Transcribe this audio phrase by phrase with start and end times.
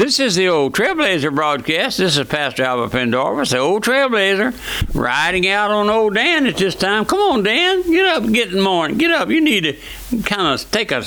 [0.00, 1.98] This is the old Trailblazer broadcast.
[1.98, 6.74] This is Pastor Albert Pendarvis, the old Trailblazer, riding out on old Dan at this
[6.74, 7.04] time.
[7.04, 8.96] Come on, Dan, get up, get in the morning.
[8.96, 9.28] Get up.
[9.28, 11.04] You need to kind of take a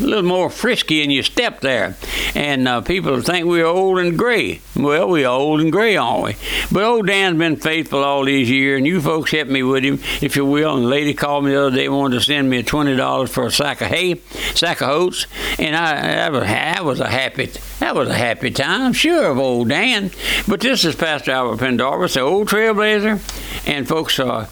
[0.00, 1.96] a little more frisky in your step there.
[2.34, 4.60] And uh, people think we're old and gray.
[4.76, 6.36] Well, we're old and gray, aren't we?
[6.72, 10.00] But old Dan's been faithful all these years, and you folks helped me with him,
[10.20, 10.76] if you will.
[10.76, 13.50] And a lady called me the other day, wanted to send me $20 for a
[13.50, 14.20] sack of hay,
[14.54, 15.26] sack of oats,
[15.58, 17.46] and I that was, that was a happy
[17.80, 20.10] that was a happy time, sure, of old Dan.
[20.48, 23.20] But this is Pastor Albert Pendarvis, the old trailblazer,
[23.66, 24.48] and folks, uh,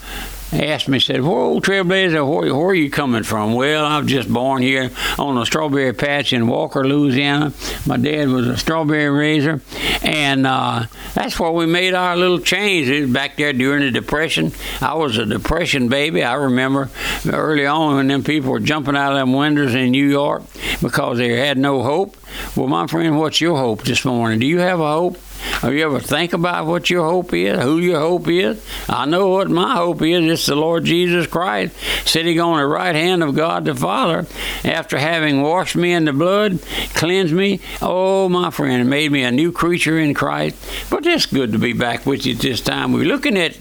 [0.52, 2.28] asked me, said, "Where old Trailblazer?
[2.28, 5.92] Where, where are you coming from?" Well, I was just born here on a strawberry
[5.92, 7.52] patch in Walker, Louisiana.
[7.86, 9.60] My dad was a strawberry raiser,
[10.02, 13.12] and uh, that's where we made our little change.
[13.12, 14.52] Back there during the Depression.
[14.80, 16.22] I was a Depression baby.
[16.22, 16.90] I remember
[17.30, 20.42] early on when them people were jumping out of them windows in New York
[20.80, 22.16] because they had no hope.
[22.56, 24.38] Well, my friend, what's your hope this morning?
[24.38, 25.18] Do you have a hope?
[25.60, 28.64] Have you ever think about what your hope is, who your hope is?
[28.88, 30.30] I know what my hope is.
[30.30, 34.26] It's the Lord Jesus Christ sitting on the right hand of God the Father
[34.64, 36.60] after having washed me in the blood,
[36.94, 37.60] cleansed me.
[37.80, 40.56] Oh, my friend, made me a new creature in Christ.
[40.90, 42.92] But it's good to be back with you this time.
[42.92, 43.56] We're looking at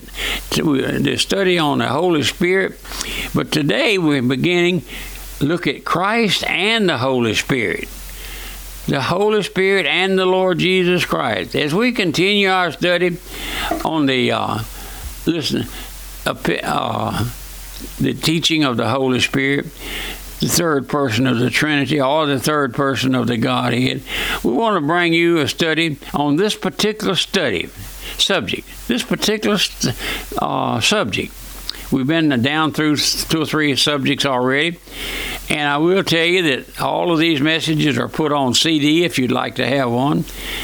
[0.52, 2.80] the study on the Holy Spirit,
[3.34, 4.84] but today we're beginning
[5.40, 7.90] look at Christ and the Holy Spirit
[8.92, 11.56] the Holy Spirit and the Lord Jesus Christ.
[11.56, 13.18] As we continue our study
[13.86, 14.60] on the uh,
[15.26, 15.66] listen,
[16.26, 17.32] uh,
[18.02, 19.64] the teaching of the Holy Spirit,
[20.42, 24.04] the third person of the Trinity, or the third person of the Godhead,
[24.44, 27.70] we want to bring you a study on this particular study
[28.18, 28.68] subject.
[28.90, 29.58] This particular
[30.38, 31.34] uh, subject.
[31.92, 34.80] We've been down through two or three subjects already,
[35.52, 39.20] and I will tell you that all of these messages are put on CD if
[39.20, 40.24] you'd like to have one,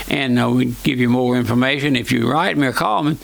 [0.10, 3.18] and uh, we give you more information if you write me or call me.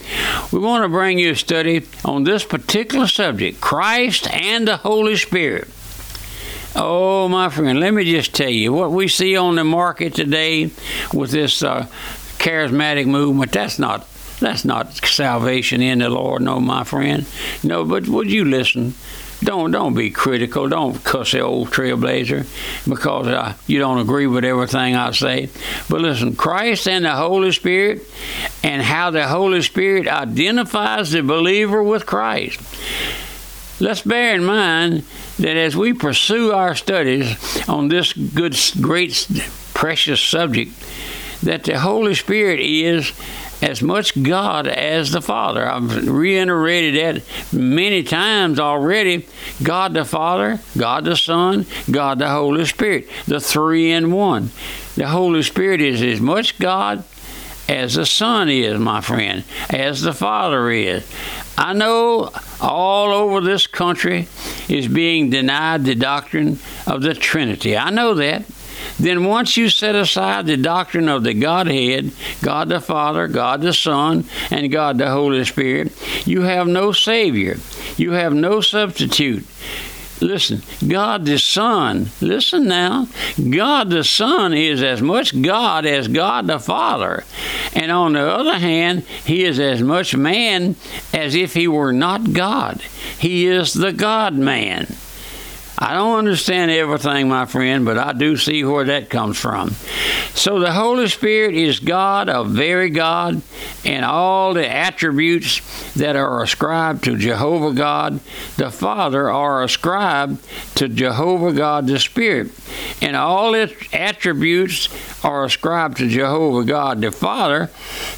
[0.52, 5.16] We want to bring you a study on this particular subject Christ and the Holy
[5.16, 5.68] Spirit.
[6.76, 10.70] Oh, my friend, let me just tell you what we see on the market today
[11.14, 11.86] with this uh,
[12.36, 13.52] charismatic movement.
[13.52, 14.06] That's not
[14.38, 17.24] that's not salvation in the Lord, no, my friend.
[17.62, 18.92] No, but would you listen?
[19.44, 20.68] Don't don't be critical.
[20.68, 22.46] Don't cuss the old trailblazer
[22.88, 25.50] because uh, you don't agree with everything I say.
[25.88, 28.02] But listen, Christ and the Holy Spirit,
[28.62, 32.58] and how the Holy Spirit identifies the believer with Christ.
[33.80, 35.04] Let's bear in mind
[35.38, 37.36] that as we pursue our studies
[37.68, 39.28] on this good, great,
[39.74, 40.72] precious subject,
[41.42, 43.12] that the Holy Spirit is
[43.64, 45.66] as much God as the Father.
[45.66, 49.26] I've reiterated that many times already.
[49.62, 54.50] God the Father, God the Son, God the Holy Spirit, the three in one.
[54.96, 57.04] The Holy Spirit is as much God
[57.66, 61.10] as the Son is, my friend, as the Father is.
[61.56, 64.28] I know all over this country
[64.68, 67.78] is being denied the doctrine of the Trinity.
[67.78, 68.44] I know that
[69.04, 72.10] then once you set aside the doctrine of the Godhead,
[72.42, 75.92] God the Father, God the Son, and God the Holy Spirit,
[76.26, 77.58] you have no Savior.
[77.98, 79.44] You have no substitute.
[80.22, 83.08] Listen, God the Son, listen now,
[83.50, 87.24] God the Son is as much God as God the Father.
[87.74, 90.76] And on the other hand, He is as much man
[91.12, 92.80] as if He were not God.
[93.18, 94.86] He is the God man.
[95.76, 99.70] I don't understand everything, my friend, but I do see where that comes from.
[100.34, 103.42] So the Holy Spirit is God, a very God,
[103.84, 105.60] and all the attributes
[105.94, 108.20] that are ascribed to Jehovah God
[108.56, 110.44] the Father are ascribed
[110.76, 112.52] to Jehovah God the Spirit.
[113.02, 114.88] And all its attributes
[115.24, 117.70] are ascribed to Jehovah God the Father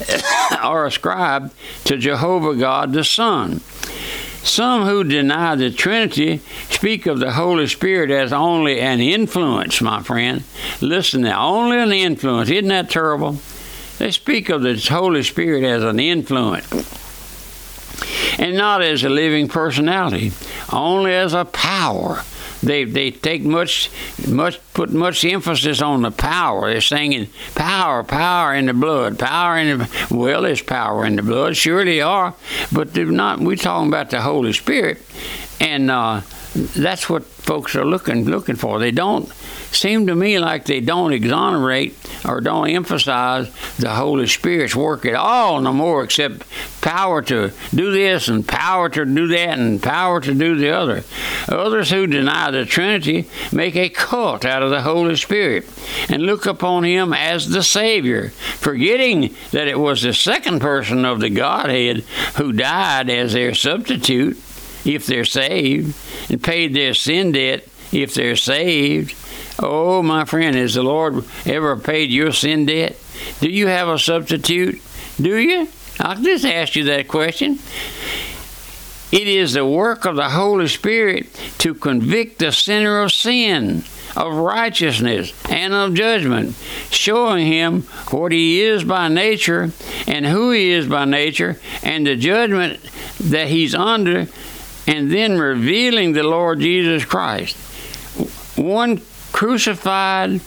[0.63, 3.63] are ascribed to Jehovah God the Son.
[4.47, 6.41] Some who deny the Trinity
[6.71, 10.45] speak of the Holy Spirit as only an influence, my friend.
[10.81, 12.49] Listen now, only an influence.
[12.49, 13.39] Isn't that terrible?
[13.99, 16.71] They speak of the Holy Spirit as an influence
[18.39, 20.31] and not as a living personality,
[20.73, 22.23] only as a power
[22.67, 23.91] they they take much
[24.29, 26.71] much put much emphasis on the power.
[26.71, 31.23] They're singing power, power in the blood, power in the well, there's power in the
[31.23, 32.35] blood, surely are,
[32.73, 33.41] but they're not.
[33.41, 34.99] We're talking about the Holy Spirit,
[35.61, 36.23] and uh,
[36.57, 38.79] that's what folks are looking looking for.
[38.79, 39.29] They don't
[39.73, 45.15] seem to me like they don't exonerate or don't emphasize the Holy Spirit's work at
[45.15, 46.45] all no more, except
[46.81, 51.05] power to do this and power to do that and power to do the other.
[51.49, 55.67] Others who deny the Trinity make a cult out of the Holy Spirit
[56.09, 61.21] and look upon Him as the Savior, forgetting that it was the second person of
[61.21, 61.99] the Godhead
[62.37, 64.39] who died as their substitute
[64.87, 65.97] if they're saved
[66.31, 69.15] and paid their sin debt if they're saved.
[69.59, 72.97] Oh, my friend, has the Lord ever paid your sin debt?
[73.41, 74.81] Do you have a substitute?
[75.21, 75.69] Do you?
[75.99, 77.59] I'll just ask you that question.
[79.13, 83.85] It is the work of the Holy Spirit to convict the sinner of sin,
[84.17, 86.55] of righteousness, and of judgment,
[86.91, 89.71] showing him what he is by nature
[90.07, 92.81] and who he is by nature, and the judgment
[93.21, 94.27] that he's under,
[94.87, 97.57] and then revealing the Lord Jesus Christ.
[98.57, 99.01] One
[99.33, 100.41] crucified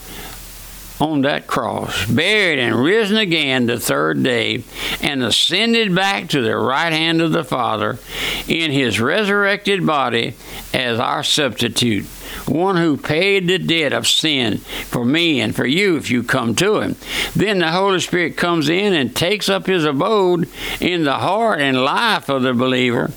[1.00, 4.62] on that cross, buried and risen again the third day,
[5.00, 7.98] and ascended back to the right hand of the Father
[8.46, 10.34] in his resurrected body
[10.74, 12.04] as our substitute.
[12.46, 16.54] One who paid the debt of sin for me and for you if you come
[16.56, 16.96] to him.
[17.34, 20.48] Then the Holy Spirit comes in and takes up his abode
[20.80, 23.10] in the heart and life of the believer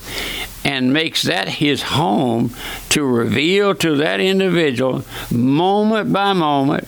[0.64, 2.54] and makes that his home
[2.90, 6.88] to reveal to that individual, moment by moment,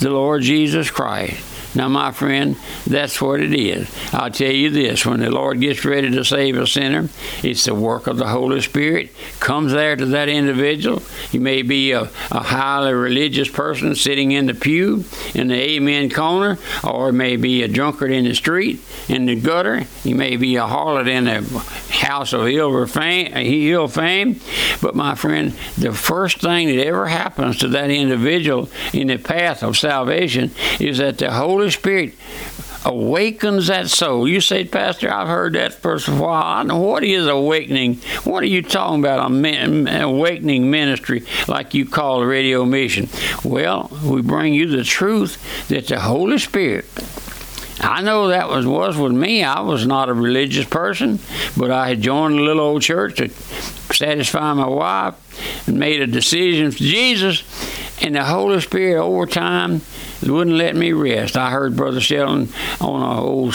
[0.00, 1.49] the Lord Jesus Christ.
[1.74, 2.56] Now, my friend,
[2.86, 3.88] that's what it is.
[4.12, 7.08] I'll tell you this when the Lord gets ready to save a sinner,
[7.42, 9.10] it's the work of the Holy Spirit.
[9.38, 11.00] Comes there to that individual.
[11.30, 16.10] He may be a, a highly religious person sitting in the pew in the amen
[16.10, 19.80] corner, or it may be a drunkard in the street, in the gutter.
[20.02, 21.42] He may be a harlot in a
[21.92, 24.40] house of ill fame, ill fame.
[24.82, 29.62] But, my friend, the first thing that ever happens to that individual in the path
[29.62, 30.50] of salvation
[30.80, 32.14] is that the Holy Holy Spirit
[32.86, 34.26] awakens that soul.
[34.26, 36.42] You say, Pastor, I've heard that for a while.
[36.42, 37.96] I know what is awakening.
[38.24, 39.30] What are you talking about?
[39.30, 43.10] A An awakening ministry, like you call radio mission.
[43.44, 46.86] Well, we bring you the truth that the Holy Spirit.
[47.78, 49.44] I know that was was with me.
[49.44, 51.18] I was not a religious person,
[51.58, 53.28] but I had joined a little old church to
[53.94, 57.42] satisfy my wife and made a decision for Jesus.
[58.02, 59.82] And the Holy Spirit over time
[60.22, 61.36] wouldn't let me rest.
[61.36, 62.48] I heard Brother Shelton
[62.80, 63.54] on a old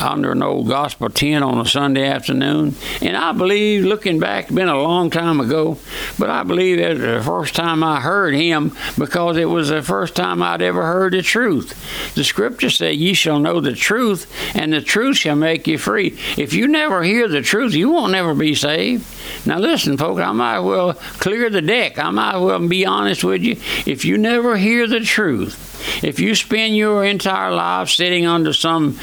[0.00, 4.68] under an old gospel tent on a Sunday afternoon, and I believe, looking back, been
[4.68, 5.78] a long time ago,
[6.18, 9.82] but I believe it was the first time I heard him because it was the
[9.82, 12.14] first time I'd ever heard the truth.
[12.14, 16.16] The Scripture say, "Ye shall know the truth, and the truth shall make you free."
[16.36, 19.04] If you never hear the truth, you won't never be saved.
[19.46, 21.98] Now listen, folks, I might well clear the deck.
[21.98, 23.56] I might well be honest with you.
[23.86, 28.98] If you never hear the truth, if you spend your entire life sitting under some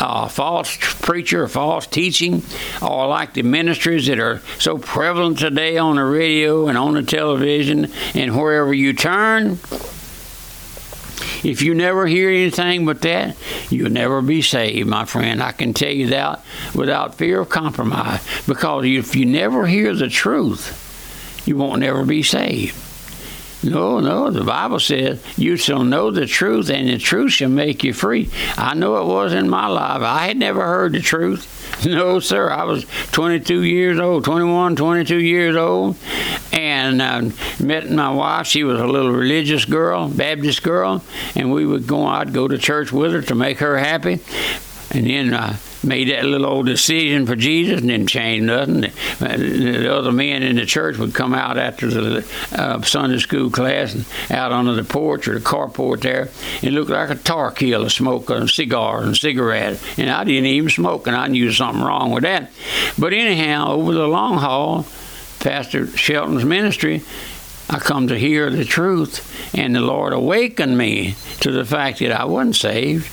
[0.00, 2.42] uh, false preacher false teaching,
[2.82, 7.02] or like the ministries that are so prevalent today on the radio and on the
[7.02, 9.58] television and wherever you turn,
[11.44, 13.36] if you never hear anything but that,
[13.70, 15.42] you'll never be saved, my friend.
[15.42, 16.42] I can tell you that
[16.74, 18.26] without fear of compromise.
[18.46, 22.74] Because if you never hear the truth, you won't never be saved.
[23.64, 27.82] No, no, the Bible says, You shall know the truth, and the truth shall make
[27.82, 28.30] you free.
[28.58, 30.02] I know it was in my life.
[30.02, 31.50] I had never heard the truth.
[31.84, 32.50] No, sir.
[32.50, 35.96] I was 22 years old, 21, 22 years old,
[36.52, 37.30] and uh,
[37.60, 38.46] met my wife.
[38.46, 42.06] She was a little religious girl, Baptist girl, and we would go.
[42.06, 44.20] I'd go to church with her to make her happy,
[44.92, 45.34] and then.
[45.34, 48.80] Uh, made that little old decision for Jesus and didn't change nothing.
[49.18, 53.94] The other men in the church would come out after the uh, Sunday school class
[53.94, 56.30] and out onto the porch or the carport there
[56.62, 59.82] and look like a tar killer smoking cigars and cigarettes.
[59.98, 62.50] And I didn't even smoke, and I knew something wrong with that.
[62.98, 64.86] But anyhow, over the long haul,
[65.40, 67.02] Pastor Shelton's ministry,
[67.68, 72.12] I come to hear the truth, and the Lord awakened me to the fact that
[72.12, 73.10] I wasn't saved.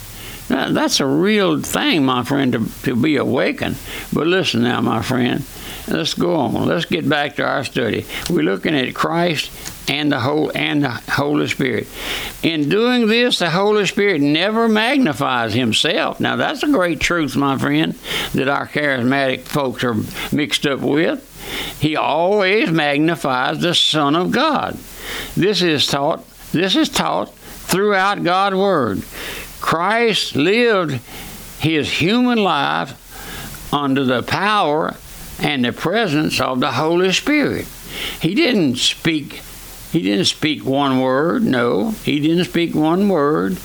[0.51, 3.77] That's a real thing, my friend, to, to be awakened.
[4.11, 5.45] But listen now, my friend,
[5.87, 6.67] let's go on.
[6.67, 8.05] Let's get back to our study.
[8.29, 9.51] We're looking at Christ
[9.89, 11.87] and the whole and the Holy Spirit.
[12.43, 16.19] In doing this, the Holy Spirit never magnifies himself.
[16.19, 17.93] Now that's a great truth, my friend,
[18.33, 19.95] that our charismatic folks are
[20.35, 21.27] mixed up with.
[21.79, 24.77] He always magnifies the Son of God.
[25.35, 29.03] This is taught this is taught throughout God's word.
[29.61, 30.99] Christ lived
[31.59, 32.97] his human life
[33.73, 34.95] under the power
[35.39, 37.67] and the presence of the Holy Spirit.
[38.19, 39.41] He didn't speak
[39.91, 41.43] he didn't speak one word.
[41.43, 43.57] No, he didn't speak one word.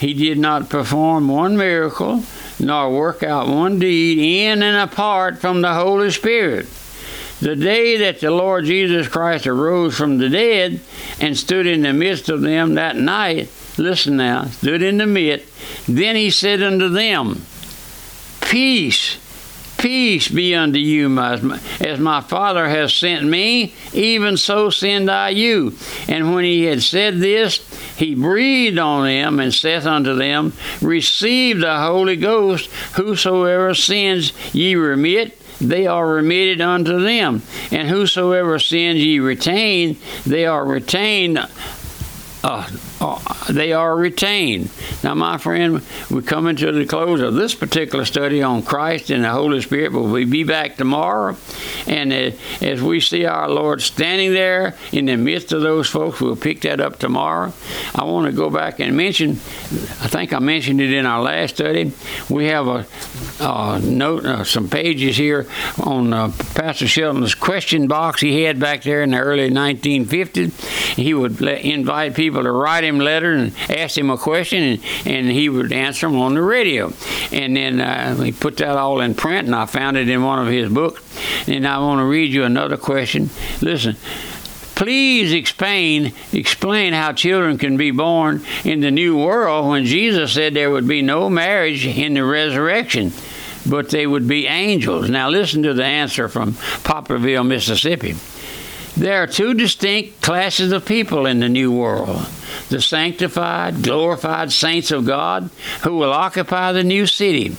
[0.00, 2.22] He did not perform one miracle,
[2.58, 6.66] nor work out one deed in and apart from the Holy Spirit.
[7.40, 10.80] The day that the Lord Jesus Christ arose from the dead
[11.20, 15.46] and stood in the midst of them that night, listen now, stood in the midst,
[15.86, 17.42] then he said unto them,
[18.40, 19.18] Peace
[19.78, 25.76] Peace be unto you, as my Father has sent me, even so send I you.
[26.08, 27.58] And when he had said this,
[27.96, 34.74] he breathed on them and saith unto them, Receive the Holy Ghost, whosoever sins ye
[34.74, 37.42] remit, they are remitted unto them.
[37.70, 41.38] And whosoever sins ye retain, they are retained
[42.44, 42.70] uh,
[43.50, 44.70] they are retained.
[45.02, 49.24] Now, my friend, we're coming to the close of this particular study on Christ and
[49.24, 51.36] the Holy Spirit, but we'll be back tomorrow.
[51.86, 56.20] And uh, as we see our Lord standing there in the midst of those folks,
[56.20, 57.52] we'll pick that up tomorrow.
[57.94, 61.56] I want to go back and mention, I think I mentioned it in our last
[61.56, 61.92] study.
[62.30, 62.86] We have a,
[63.40, 65.46] a note, uh, some pages here
[65.82, 70.94] on uh, Pastor Shelton's question box he had back there in the early 1950s.
[70.94, 75.30] He would let, invite people to write him and ask him a question, and, and
[75.30, 76.92] he would answer them on the radio.
[77.32, 80.38] And then uh, he put that all in print, and I found it in one
[80.38, 81.02] of his books.
[81.48, 83.30] And I want to read you another question.
[83.60, 83.96] Listen
[84.76, 90.52] please explain explain how children can be born in the new world when Jesus said
[90.52, 93.10] there would be no marriage in the resurrection
[93.66, 98.14] but they would be angels now listen to the answer from Poplarville Mississippi
[98.96, 102.26] there are two distinct classes of people in the new world
[102.68, 105.50] the sanctified, glorified saints of God
[105.84, 107.56] who will occupy the new city,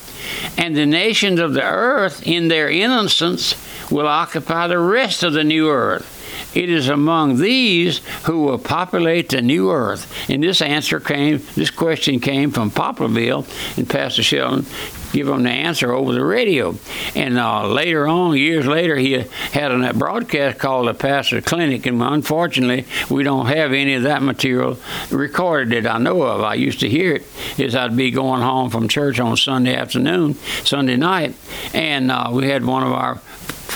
[0.58, 3.56] and the nations of the earth in their innocence
[3.90, 6.17] will occupy the rest of the new earth.
[6.58, 10.12] It is among these who will populate the new earth.
[10.28, 13.46] And this answer came, this question came from Poplarville,
[13.78, 14.66] and Pastor Shelton
[15.14, 16.76] give them the answer over the radio.
[17.14, 19.12] And uh, later on, years later, he
[19.52, 24.24] had a broadcast called the Pastor Clinic, and unfortunately, we don't have any of that
[24.24, 24.80] material
[25.12, 26.42] recorded that I know of.
[26.42, 27.26] I used to hear it
[27.60, 30.34] as I'd be going home from church on Sunday afternoon,
[30.64, 31.36] Sunday night,
[31.76, 33.22] and uh, we had one of our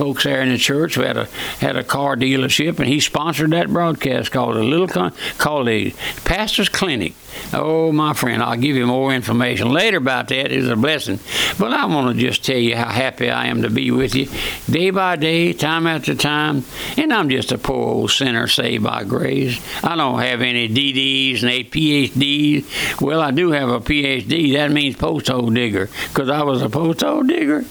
[0.02, 1.26] folks there in the church who had a
[1.60, 5.94] had a car dealership, and he sponsored that broadcast called a little con- called the
[6.26, 7.14] Pastor's Clinic.
[7.54, 10.52] Oh, my friend, I'll give you more information later about that.
[10.52, 11.20] It's a blessing.
[11.58, 14.28] But I want to just tell you how happy I am to be with you
[14.72, 16.64] day by day, time after time.
[16.98, 19.60] And I'm just a poor old sinner saved by grace.
[19.84, 23.02] I don't have any DDs and a PhDs.
[23.02, 24.54] Well, I do have a PhD.
[24.54, 27.66] That means post hole digger because I was a post hole digger.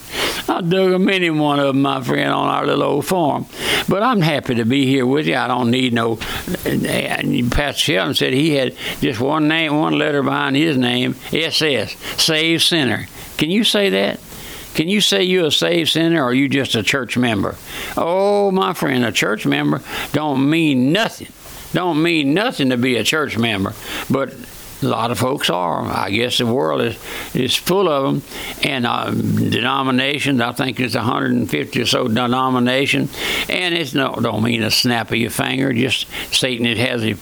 [0.48, 3.46] I dug a many one of my friend, on our little old farm.
[3.88, 5.36] But I'm happy to be here with you.
[5.36, 6.16] I don't need no.
[6.16, 12.62] Pastor Shelton said he had just one name, one letter behind his name, SS, Saved
[12.62, 13.06] Sinner.
[13.36, 14.20] Can you say that?
[14.74, 17.56] Can you say you're a saved sinner or are you just a church member?
[17.96, 21.32] Oh, my friend, a church member don't mean nothing.
[21.72, 23.74] Don't mean nothing to be a church member.
[24.08, 24.34] But
[24.82, 25.82] a lot of folks are.
[25.82, 26.98] I guess the world is,
[27.34, 28.22] is full of them.
[28.62, 33.16] And uh, denominations, I think it's 150 or so denominations.
[33.48, 35.72] And it's no, don't mean a snap of your finger.
[35.72, 37.14] Just Satan it has a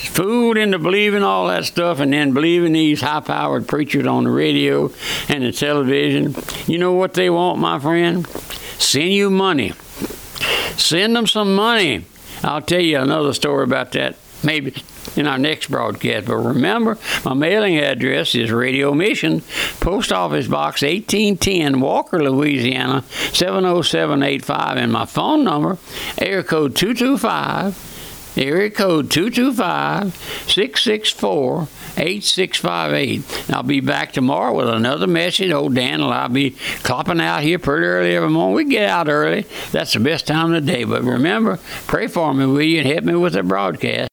[0.00, 4.30] fooled into believing all that stuff and then believing these high powered preachers on the
[4.30, 4.90] radio
[5.28, 6.34] and the television.
[6.66, 8.26] You know what they want, my friend?
[8.78, 9.72] Send you money.
[10.76, 12.04] Send them some money.
[12.42, 14.74] I'll tell you another story about that maybe
[15.16, 16.26] in our next broadcast.
[16.26, 19.42] But remember, my mailing address is Radio Mission,
[19.80, 23.02] Post Office Box 1810, Walker, Louisiana
[23.32, 25.78] 70785, and my phone number,
[26.18, 27.90] area code 225
[28.36, 33.50] area code 225 664 8658.
[33.50, 35.50] I'll be back tomorrow with another message.
[35.50, 36.52] Old Dan will I'll be
[36.82, 38.54] clopping out here pretty early every morning.
[38.54, 39.46] We get out early.
[39.72, 40.84] That's the best time of the day.
[40.84, 44.09] But remember, pray for me, will you, and help me with the broadcast.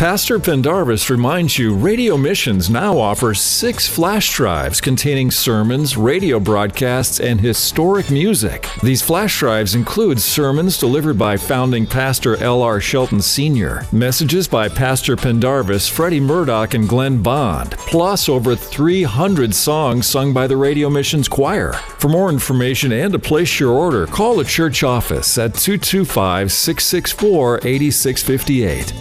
[0.00, 7.20] Pastor Pendarvis reminds you Radio Missions now offers six flash drives containing sermons, radio broadcasts,
[7.20, 8.66] and historic music.
[8.82, 12.80] These flash drives include sermons delivered by founding pastor L.R.
[12.80, 20.06] Shelton Sr., messages by Pastor Pendarvis, Freddie Murdoch, and Glenn Bond, plus over 300 songs
[20.06, 21.74] sung by the Radio Missions Choir.
[21.74, 27.56] For more information and to place your order, call the church office at 225 664
[27.64, 28.94] 8658.